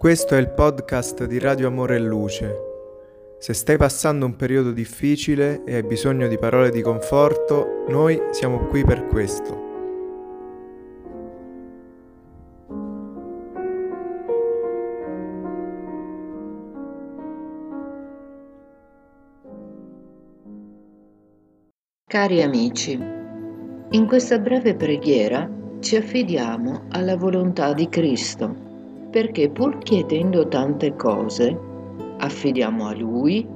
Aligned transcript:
Questo 0.00 0.34
è 0.34 0.38
il 0.38 0.48
podcast 0.48 1.26
di 1.26 1.38
Radio 1.38 1.66
Amore 1.66 1.96
e 1.96 1.98
Luce. 1.98 2.56
Se 3.38 3.52
stai 3.52 3.76
passando 3.76 4.24
un 4.24 4.34
periodo 4.34 4.72
difficile 4.72 5.62
e 5.64 5.74
hai 5.74 5.82
bisogno 5.82 6.26
di 6.26 6.38
parole 6.38 6.70
di 6.70 6.80
conforto, 6.80 7.84
noi 7.88 8.18
siamo 8.30 8.60
qui 8.68 8.82
per 8.82 9.06
questo. 9.08 9.68
Cari 22.06 22.42
amici, 22.42 22.98
in 23.90 24.06
questa 24.06 24.38
breve 24.38 24.74
preghiera 24.74 25.46
ci 25.80 25.96
affidiamo 25.96 26.86
alla 26.88 27.16
volontà 27.16 27.74
di 27.74 27.86
Cristo 27.90 28.68
perché 29.10 29.50
pur 29.50 29.78
chiedendo 29.78 30.46
tante 30.46 30.94
cose, 30.94 31.58
affidiamo 32.18 32.86
a 32.86 32.94
Lui 32.94 33.46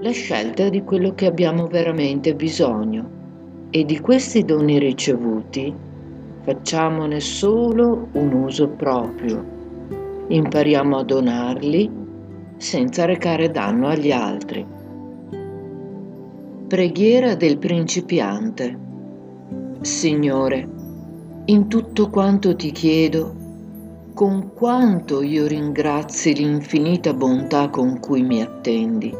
la 0.00 0.10
scelta 0.10 0.68
di 0.68 0.82
quello 0.82 1.14
che 1.14 1.26
abbiamo 1.26 1.66
veramente 1.66 2.34
bisogno 2.34 3.22
e 3.70 3.84
di 3.84 4.00
questi 4.00 4.44
doni 4.44 4.78
ricevuti 4.78 5.74
facciamone 6.42 7.20
solo 7.20 8.08
un 8.12 8.32
uso 8.32 8.68
proprio. 8.68 9.52
Impariamo 10.28 10.98
a 10.98 11.02
donarli 11.02 11.90
senza 12.56 13.04
recare 13.04 13.50
danno 13.50 13.88
agli 13.88 14.10
altri. 14.10 14.64
Preghiera 16.68 17.34
del 17.34 17.58
principiante. 17.58 18.78
Signore, 19.80 20.68
in 21.46 21.68
tutto 21.68 22.08
quanto 22.08 22.54
ti 22.56 22.70
chiedo, 22.72 23.43
con 24.14 24.52
quanto 24.54 25.22
io 25.22 25.48
ringrazi 25.48 26.34
l'infinita 26.34 27.12
bontà 27.12 27.68
con 27.68 27.98
cui 27.98 28.22
mi 28.22 28.40
attendi. 28.40 29.12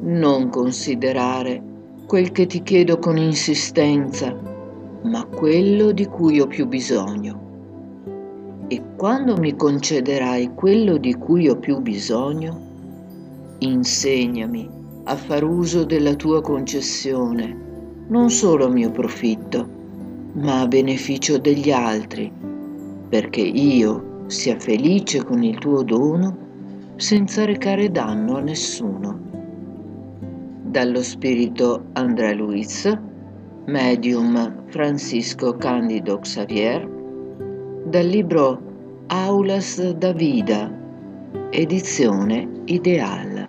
Non 0.00 0.50
considerare 0.50 1.62
quel 2.06 2.30
che 2.30 2.44
ti 2.44 2.62
chiedo 2.62 2.98
con 2.98 3.16
insistenza, 3.16 4.36
ma 5.04 5.24
quello 5.24 5.92
di 5.92 6.04
cui 6.04 6.38
ho 6.38 6.46
più 6.46 6.66
bisogno. 6.66 7.40
E 8.68 8.82
quando 8.94 9.38
mi 9.38 9.56
concederai 9.56 10.50
quello 10.54 10.98
di 10.98 11.14
cui 11.14 11.48
ho 11.48 11.56
più 11.56 11.80
bisogno, 11.80 12.60
insegnami 13.60 14.68
a 15.04 15.16
far 15.16 15.44
uso 15.44 15.84
della 15.84 16.14
tua 16.14 16.42
concessione, 16.42 17.56
non 18.08 18.28
solo 18.28 18.66
a 18.66 18.70
mio 18.70 18.90
profitto, 18.90 19.66
ma 20.34 20.60
a 20.60 20.66
beneficio 20.66 21.38
degli 21.38 21.70
altri 21.70 22.52
perché 23.08 23.40
io 23.40 24.24
sia 24.26 24.58
felice 24.58 25.22
con 25.24 25.42
il 25.42 25.58
tuo 25.58 25.82
dono 25.82 26.36
senza 26.96 27.44
recare 27.44 27.90
danno 27.90 28.36
a 28.36 28.40
nessuno. 28.40 29.18
Dallo 30.62 31.02
spirito 31.02 31.84
André 31.92 32.34
Luiz, 32.34 32.90
medium 33.66 34.64
Francisco 34.66 35.56
Candido 35.56 36.18
Xavier, 36.18 36.88
dal 37.86 38.06
libro 38.06 38.60
Aulas 39.06 39.92
da 39.92 40.12
Vida, 40.12 40.72
edizione 41.50 42.48
Ideal. 42.64 43.48